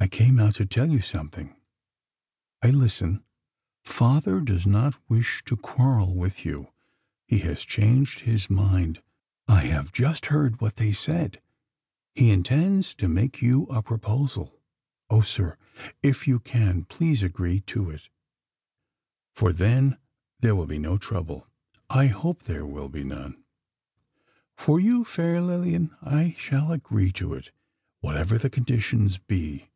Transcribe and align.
I 0.00 0.08
came 0.08 0.40
out 0.40 0.56
to 0.56 0.66
tell 0.66 0.90
you 0.90 1.00
something." 1.00 1.54
"I 2.60 2.70
listen." 2.70 3.22
"Father 3.84 4.40
does 4.40 4.66
not 4.66 4.94
now 4.94 4.98
wish 5.08 5.44
to 5.44 5.56
quarrel 5.56 6.14
with 6.16 6.44
you: 6.44 6.72
he 7.24 7.38
has 7.38 7.64
changed 7.64 8.20
his 8.20 8.50
mind. 8.50 9.00
I 9.46 9.60
have 9.62 9.92
just 9.92 10.26
heard 10.26 10.60
what 10.60 10.74
they 10.76 10.92
said. 10.92 11.40
He 12.16 12.30
intends 12.32 12.94
to 12.96 13.06
make 13.08 13.40
you 13.40 13.64
a 13.66 13.80
proposal. 13.80 14.58
Oh, 15.08 15.20
sir! 15.20 15.56
if 16.02 16.26
you 16.26 16.40
can, 16.40 16.82
please 16.84 17.22
agree 17.22 17.60
to 17.60 17.88
it; 17.90 18.08
for 19.36 19.52
then 19.52 19.98
there 20.40 20.56
will 20.56 20.66
be 20.66 20.80
no 20.80 20.98
trouble. 20.98 21.46
I 21.88 22.08
hope 22.08 22.42
there 22.42 22.66
will 22.66 22.88
be 22.88 23.04
none!" 23.04 23.44
"For 24.56 24.80
you, 24.80 25.04
fair 25.04 25.40
Lilian, 25.40 25.96
I 26.02 26.34
shall 26.40 26.72
agree 26.72 27.12
to 27.12 27.34
it 27.34 27.52
whatever 28.00 28.36
the 28.36 28.50
conditions 28.50 29.16
be. 29.18 29.68